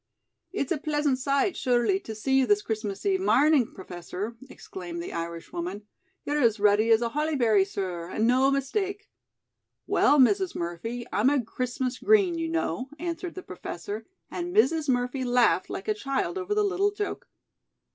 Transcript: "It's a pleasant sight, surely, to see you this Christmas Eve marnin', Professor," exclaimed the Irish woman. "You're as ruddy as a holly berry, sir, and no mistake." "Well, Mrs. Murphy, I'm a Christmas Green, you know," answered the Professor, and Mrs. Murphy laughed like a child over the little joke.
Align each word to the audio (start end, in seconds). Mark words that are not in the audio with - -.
"It's 0.51 0.71
a 0.71 0.79
pleasant 0.79 1.19
sight, 1.19 1.55
surely, 1.55 1.99
to 1.99 2.15
see 2.15 2.39
you 2.39 2.47
this 2.47 2.63
Christmas 2.63 3.05
Eve 3.05 3.19
marnin', 3.21 3.71
Professor," 3.75 4.35
exclaimed 4.49 4.99
the 4.99 5.13
Irish 5.13 5.53
woman. 5.53 5.83
"You're 6.25 6.41
as 6.41 6.59
ruddy 6.59 6.89
as 6.89 7.03
a 7.03 7.09
holly 7.09 7.35
berry, 7.35 7.63
sir, 7.63 8.09
and 8.09 8.25
no 8.25 8.49
mistake." 8.49 9.11
"Well, 9.85 10.17
Mrs. 10.17 10.55
Murphy, 10.55 11.05
I'm 11.13 11.29
a 11.29 11.39
Christmas 11.45 11.99
Green, 11.99 12.35
you 12.35 12.49
know," 12.49 12.89
answered 12.97 13.35
the 13.35 13.43
Professor, 13.43 14.07
and 14.31 14.55
Mrs. 14.55 14.89
Murphy 14.89 15.23
laughed 15.23 15.69
like 15.69 15.87
a 15.87 15.93
child 15.93 16.35
over 16.35 16.55
the 16.55 16.63
little 16.63 16.89
joke. 16.89 17.27